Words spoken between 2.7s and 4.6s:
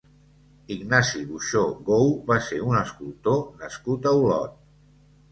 escultor nascut a Olot.